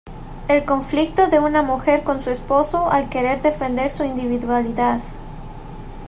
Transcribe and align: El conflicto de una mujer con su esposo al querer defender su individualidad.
El 0.47 0.65
conflicto 0.65 1.27
de 1.27 1.37
una 1.37 1.61
mujer 1.61 2.03
con 2.03 2.21
su 2.21 2.31
esposo 2.31 2.89
al 2.91 3.07
querer 3.07 3.43
defender 3.43 3.91
su 3.91 4.03
individualidad. 4.03 4.99